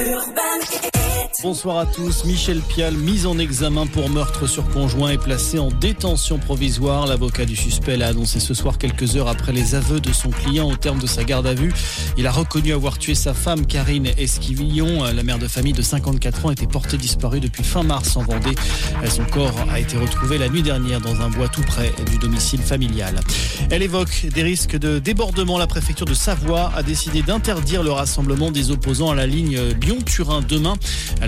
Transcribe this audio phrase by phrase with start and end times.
[0.00, 0.97] Urban.
[1.40, 2.24] Bonsoir à tous.
[2.24, 7.06] Michel Pial, mis en examen pour meurtre sur conjoint, est placé en détention provisoire.
[7.06, 10.68] L'avocat du suspect l'a annoncé ce soir quelques heures après les aveux de son client
[10.68, 11.72] au terme de sa garde à vue.
[12.16, 15.04] Il a reconnu avoir tué sa femme, Karine Esquivillon.
[15.04, 18.56] La mère de famille de 54 ans était portée disparue depuis fin mars en Vendée.
[19.08, 22.62] Son corps a été retrouvé la nuit dernière dans un bois tout près du domicile
[22.62, 23.14] familial.
[23.70, 25.56] Elle évoque des risques de débordement.
[25.56, 30.40] La préfecture de Savoie a décidé d'interdire le rassemblement des opposants à la ligne Lyon-Turin
[30.40, 30.74] demain.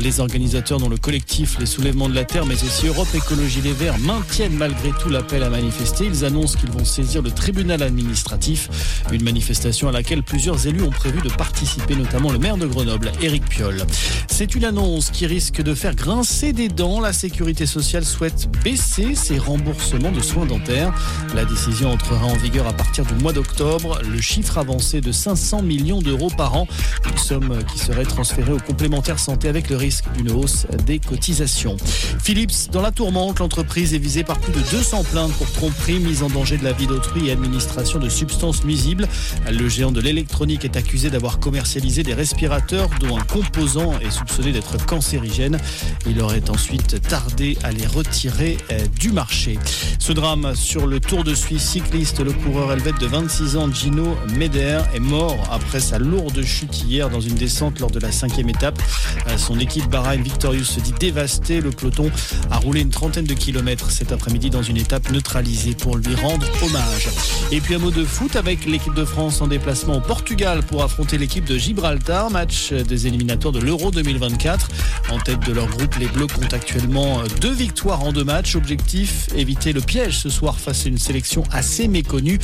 [0.02, 3.72] Les organisateurs dont le collectif Les Soulèvements de la Terre, mais aussi Europe Écologie Les
[3.72, 6.06] Verts, maintiennent malgré tout l'appel à manifester.
[6.06, 8.70] Ils annoncent qu'ils vont saisir le tribunal administratif.
[9.12, 13.12] Une manifestation à laquelle plusieurs élus ont prévu de participer, notamment le maire de Grenoble,
[13.20, 13.84] Éric Piolle.
[14.26, 17.00] C'est une annonce qui risque de faire grincer des dents.
[17.00, 20.94] La sécurité sociale souhaite baisser ses remboursements de soins dentaires.
[21.34, 24.00] La décision entrera en vigueur à partir du mois d'octobre.
[24.10, 26.66] Le chiffre avancé de 500 millions d'euros par an,
[27.10, 31.76] une somme qui serait transférée aux complémentaires santé avec le risque d'une hausse des cotisations.
[32.22, 36.22] Philips, dans la tourmente, l'entreprise est visée par plus de 200 plaintes pour tromperie, mise
[36.22, 39.08] en danger de la vie d'autrui et administration de substances nuisibles.
[39.50, 44.52] Le géant de l'électronique est accusé d'avoir commercialisé des respirateurs dont un composant est soupçonné
[44.52, 45.58] d'être cancérigène.
[46.06, 49.58] Il aurait ensuite tardé à les retirer euh, du marché.
[49.98, 54.16] Ce drame sur le Tour de Suisse cycliste, le coureur helvète de 26 ans, Gino
[54.36, 58.48] Meder, est mort après sa lourde chute hier dans une descente lors de la cinquième
[58.48, 58.80] étape.
[59.28, 61.60] Euh, son équipe Bahrain Victorious se dit dévastée.
[61.60, 62.10] Le peloton
[62.50, 66.46] a roulé une trentaine de kilomètres cet après-midi dans une étape neutralisée pour lui rendre
[66.62, 67.08] hommage.
[67.52, 70.82] Et puis un mot de foot avec l'équipe de France en déplacement au Portugal pour
[70.82, 74.68] affronter l'équipe de Gibraltar, match des éliminatoires de l'Euro 2024.
[75.10, 78.56] En tête de leur groupe, les Bleus comptent actuellement deux victoires en deux matchs.
[78.56, 82.38] Objectif, éviter le piège ce soir face à une sélection assez méconnue.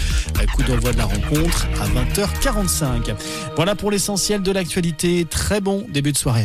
[0.54, 3.14] Coup d'envoi de la rencontre à 20h45.
[3.56, 5.26] Voilà pour l'essentiel de l'actualité.
[5.28, 6.44] Très bon début de soirée à